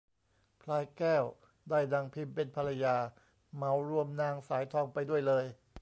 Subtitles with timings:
[0.61, 1.23] พลายแก้ว
[1.69, 2.95] ได้นางพิมเป็นภรรยา
[3.55, 5.45] เหมารวมนางสายทองไปด้วยเลย